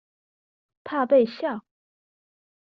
[0.83, 1.63] 怕被笑？